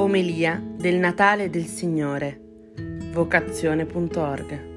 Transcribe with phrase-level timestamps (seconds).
[0.00, 2.40] Omelia del Natale del Signore.
[3.12, 4.68] Vocazione.org.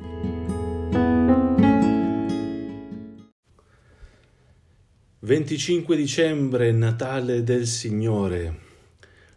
[5.25, 8.59] «25 dicembre, Natale del Signore».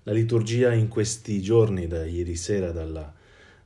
[0.02, 3.14] La liturgia in questi giorni, da ieri sera, dalla,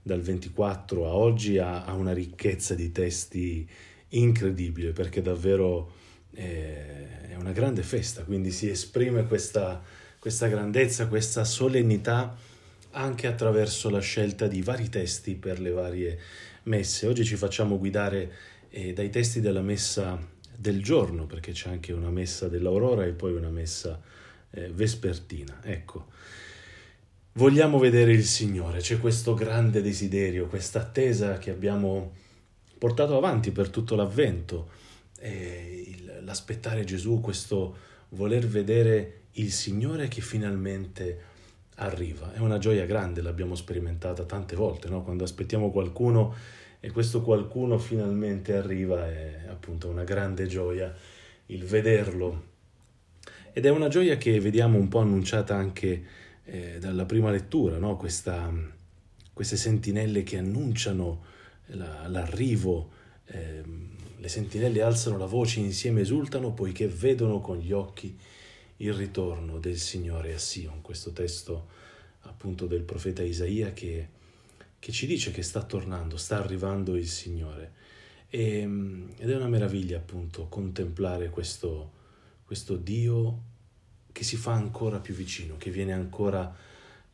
[0.03, 3.67] dal 24 a oggi, ha, ha, una ricchezza di testi
[4.09, 5.91] incredibile, perché davvero
[6.35, 9.83] eh, è una grande festa, quindi si esprime questa
[10.21, 12.37] questa grandezza, questa solennità
[12.91, 16.19] anche attraverso la scelta di vari testi per le varie
[16.65, 17.07] messe.
[17.07, 18.31] Oggi ci facciamo guidare
[18.69, 20.19] eh, dai testi della messa
[20.55, 23.99] del giorno, perché c'è anche una messa dell'aurora e poi una messa
[24.51, 25.59] eh, vespertina.
[25.65, 26.09] Ecco,
[27.33, 32.13] vogliamo vedere il Signore, c'è questo grande desiderio, questa attesa che abbiamo
[32.77, 34.69] portato avanti per tutto l'avvento,
[35.19, 41.29] eh, il, l'aspettare Gesù, questo voler vedere il Signore che finalmente
[41.77, 42.33] arriva.
[42.33, 45.03] È una gioia grande, l'abbiamo sperimentata tante volte, no?
[45.03, 46.35] quando aspettiamo qualcuno
[46.81, 50.95] e questo qualcuno finalmente arriva, è appunto una grande gioia
[51.47, 52.49] il vederlo.
[53.53, 56.05] Ed è una gioia che vediamo un po' annunciata anche
[56.45, 57.97] eh, dalla prima lettura, no?
[57.97, 58.53] Questa,
[59.33, 61.25] queste sentinelle che annunciano
[61.67, 62.91] la, l'arrivo.
[63.27, 63.63] Eh,
[64.17, 68.17] le sentinelle alzano la voce insieme esultano poiché vedono con gli occhi
[68.81, 71.69] il ritorno del Signore a Sion, questo testo
[72.21, 74.09] appunto del profeta Isaia che,
[74.79, 77.73] che ci dice che sta tornando, sta arrivando il Signore.
[78.29, 78.61] E,
[79.17, 81.93] ed è una meraviglia appunto contemplare questo,
[82.45, 83.49] questo Dio
[84.13, 86.55] che si fa ancora più vicino, che viene ancora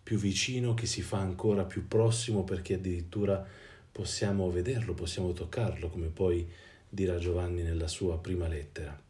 [0.02, 3.44] più vicino, che si fa ancora più prossimo perché addirittura
[3.90, 6.48] possiamo vederlo, possiamo toccarlo, come poi
[6.88, 9.05] dirà Giovanni nella sua prima lettera.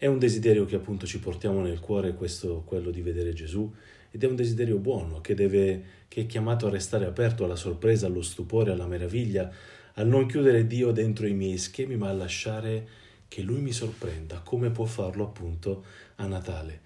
[0.00, 3.68] È un desiderio che appunto ci portiamo nel cuore, questo, quello di vedere Gesù,
[4.12, 8.06] ed è un desiderio buono che, deve, che è chiamato a restare aperto alla sorpresa,
[8.06, 9.50] allo stupore, alla meraviglia,
[9.94, 12.86] a non chiudere Dio dentro i miei schemi, ma a lasciare
[13.26, 15.84] che Lui mi sorprenda, come può farlo appunto
[16.14, 16.80] a Natale.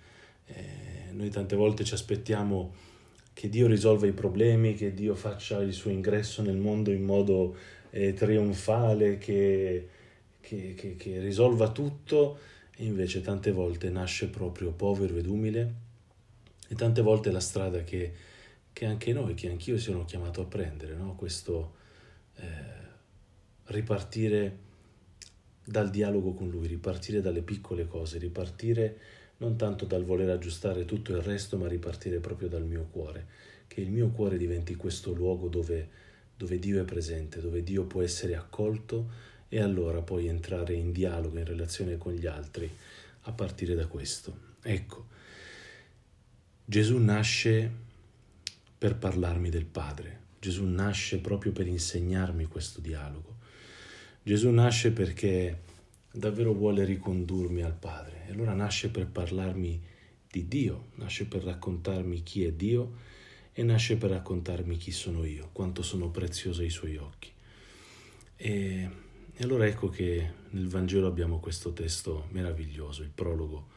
[0.46, 2.72] Eh, noi tante volte ci aspettiamo
[3.34, 7.56] che Dio risolva i problemi, che Dio faccia il suo ingresso nel mondo in modo
[7.90, 9.88] eh, trionfale, che,
[10.40, 12.38] che, che, che risolva tutto
[12.76, 15.74] e invece tante volte nasce proprio povero ed umile
[16.68, 18.12] e tante volte la strada che,
[18.72, 21.14] che anche noi, che anch'io sono chiamato a prendere, no?
[21.14, 21.74] questo
[22.36, 22.44] eh,
[23.66, 24.70] ripartire
[25.64, 28.98] dal dialogo con lui, ripartire dalle piccole cose, ripartire
[29.38, 33.26] non tanto dal voler aggiustare tutto il resto, ma ripartire proprio dal mio cuore,
[33.66, 35.88] che il mio cuore diventi questo luogo dove,
[36.36, 41.36] dove Dio è presente, dove Dio può essere accolto e allora poi entrare in dialogo,
[41.36, 42.74] in relazione con gli altri
[43.24, 44.34] a partire da questo.
[44.62, 45.08] Ecco,
[46.64, 47.70] Gesù nasce
[48.78, 53.36] per parlarmi del Padre, Gesù nasce proprio per insegnarmi questo dialogo.
[54.22, 55.60] Gesù nasce perché
[56.10, 59.82] davvero vuole ricondurmi al Padre e allora nasce per parlarmi
[60.30, 62.94] di Dio, nasce per raccontarmi chi è Dio
[63.52, 67.30] e nasce per raccontarmi chi sono io, quanto sono prezioso ai suoi occhi.
[68.36, 69.10] E
[69.42, 73.70] e allora ecco che nel Vangelo abbiamo questo testo meraviglioso, il prologo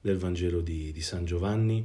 [0.00, 1.84] del Vangelo di, di San Giovanni,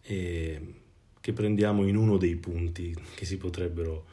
[0.00, 4.06] che prendiamo in uno dei punti che si potrebbero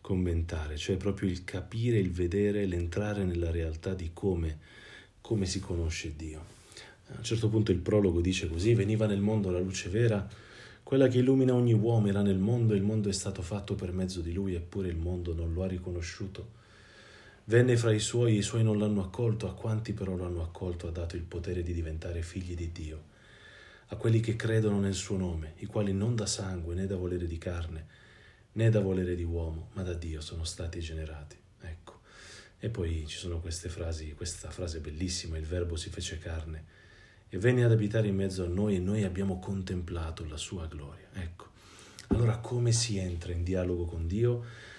[0.00, 4.60] commentare, cioè proprio il capire, il vedere, l'entrare nella realtà di come,
[5.20, 6.44] come si conosce Dio.
[7.08, 10.28] A un certo punto il prologo dice così, veniva nel mondo la luce vera,
[10.80, 14.20] quella che illumina ogni uomo era nel mondo, il mondo è stato fatto per mezzo
[14.20, 16.62] di lui, eppure il mondo non lo ha riconosciuto.
[17.48, 20.88] Venne fra i suoi, i suoi non l'hanno accolto, a quanti però lo hanno accolto
[20.88, 23.04] ha dato il potere di diventare figli di Dio,
[23.86, 27.28] a quelli che credono nel suo nome, i quali non da sangue né da volere
[27.28, 27.86] di carne,
[28.54, 31.36] né da volere di uomo, ma da Dio sono stati generati.
[31.60, 32.00] Ecco.
[32.58, 36.64] E poi ci sono queste frasi, questa frase bellissima, il verbo si fece carne
[37.28, 41.06] e venne ad abitare in mezzo a noi e noi abbiamo contemplato la sua gloria.
[41.12, 41.50] Ecco.
[42.08, 44.74] Allora come si entra in dialogo con Dio?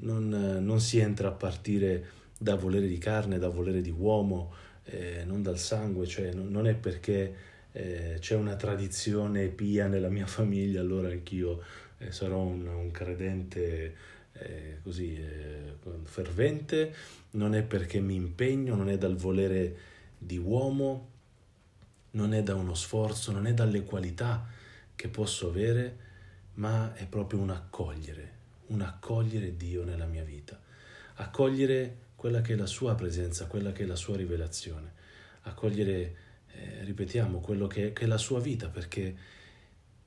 [0.00, 0.28] Non,
[0.60, 4.52] non, si entra a partire da volere di carne, da volere di uomo,
[4.84, 7.34] eh, non dal sangue, cioè non, non è perché
[7.72, 11.62] eh, c'è una tradizione pia nella mia famiglia, allora anch'io
[11.98, 13.94] eh, sarò un, un credente
[14.32, 16.94] eh, così eh, fervente,
[17.32, 19.76] non è perché mi impegno, non è dal volere
[20.18, 21.08] di uomo,
[22.12, 24.46] non è da uno sforzo, non è dalle qualità
[24.96, 26.08] che posso avere,
[26.54, 28.32] ma è proprio un accogliere,
[28.70, 30.60] un accogliere Dio nella mia vita,
[31.14, 34.92] accogliere quella che è la sua presenza, quella che è la sua rivelazione,
[35.42, 36.16] accogliere,
[36.52, 39.14] eh, ripetiamo, quello che che è la sua vita, perché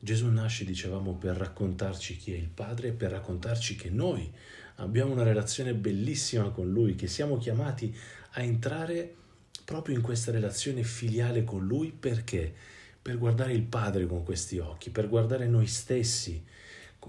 [0.04, 4.30] Gesù nasce, dicevamo, per raccontarci chi è il Padre e per raccontarci che noi
[4.75, 7.95] abbiamo una relazione bellissima con Lui, che siamo chiamati
[8.31, 9.16] a entrare
[9.63, 12.54] proprio in questa relazione filiale con Lui perché?
[13.01, 16.44] Per guardare il Padre con questi occhi, per guardare noi stessi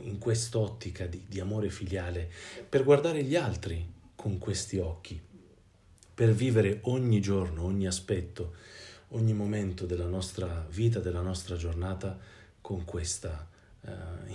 [0.00, 2.30] in quest'ottica di, di amore filiale,
[2.68, 5.20] per guardare gli altri con questi occhi,
[6.14, 8.54] per vivere ogni giorno, ogni aspetto,
[9.08, 12.18] ogni momento della nostra vita, della nostra giornata
[12.60, 13.48] con questa
[13.80, 13.90] uh,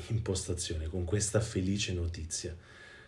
[0.07, 2.55] impostazione, con questa felice notizia.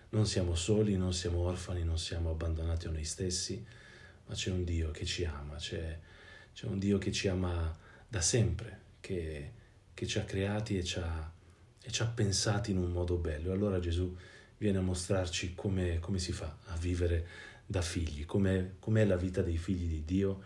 [0.10, 3.64] Non siamo soli, non siamo orfani, non siamo abbandonati a noi stessi,
[4.26, 6.00] ma c'è un Dio che ci ama, c'è,
[6.54, 7.78] c'è un Dio che ci ama
[8.08, 9.52] da sempre, che,
[9.94, 11.32] che ci ha creati e ci ha,
[11.82, 13.52] e ci ha, pensati in un modo bello.
[13.52, 14.16] Allora Gesù
[14.58, 17.28] viene a mostrarci come, come si fa a vivere
[17.66, 20.42] da figli, com'è, com'è la vita dei figli di Dio,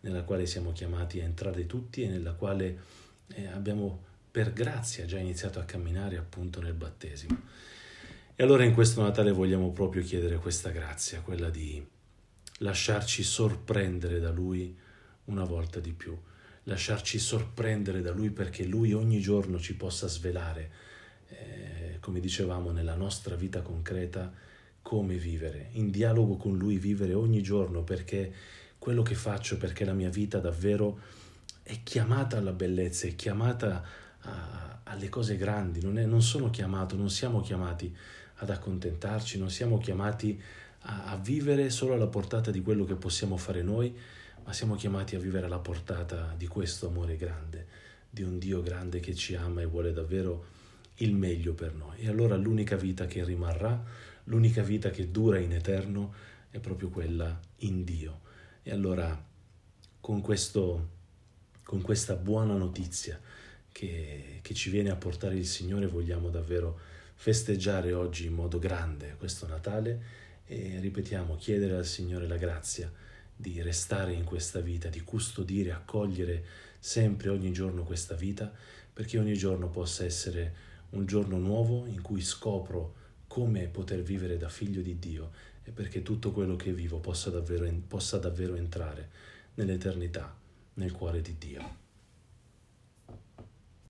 [0.00, 2.78] nella quale siamo chiamati a entrare tutti e nella quale
[3.34, 7.40] eh, abbiamo per grazia già iniziato a camminare appunto nel battesimo.
[8.34, 11.84] E allora in questo Natale vogliamo proprio chiedere questa grazia, quella di
[12.58, 14.76] lasciarci sorprendere da Lui
[15.24, 16.16] una volta di più,
[16.68, 20.70] lasciarci sorprendere da Lui perché Lui ogni giorno ci possa svelare,
[21.28, 24.30] eh, come dicevamo, nella nostra vita concreta,
[24.82, 28.32] come vivere, in dialogo con Lui vivere ogni giorno perché
[28.78, 31.00] quello che faccio, perché la mia vita davvero
[31.62, 33.84] è chiamata alla bellezza, è chiamata
[34.20, 37.94] a, alle cose grandi, non, è, non, sono chiamato, non siamo chiamati
[38.36, 40.40] ad accontentarci, non siamo chiamati
[40.82, 43.94] a, a vivere solo alla portata di quello che possiamo fare noi,
[44.48, 47.66] ma siamo chiamati a vivere alla portata di questo amore grande,
[48.08, 50.46] di un Dio grande che ci ama e vuole davvero
[50.96, 51.98] il meglio per noi.
[51.98, 53.84] E allora l'unica vita che rimarrà,
[54.24, 56.14] l'unica vita che dura in eterno,
[56.48, 58.20] è proprio quella in Dio.
[58.62, 59.22] E allora
[60.00, 60.88] con, questo,
[61.62, 63.20] con questa buona notizia,
[63.70, 66.80] che, che ci viene a portare il Signore, vogliamo davvero
[67.16, 70.02] festeggiare oggi in modo grande questo Natale
[70.46, 72.90] e ripetiamo, chiedere al Signore la grazia
[73.40, 76.44] di restare in questa vita, di custodire, accogliere
[76.80, 78.52] sempre, ogni giorno questa vita,
[78.92, 82.94] perché ogni giorno possa essere un giorno nuovo in cui scopro
[83.28, 85.30] come poter vivere da figlio di Dio
[85.62, 89.08] e perché tutto quello che vivo possa davvero, possa davvero entrare
[89.54, 90.36] nell'eternità,
[90.74, 91.87] nel cuore di Dio.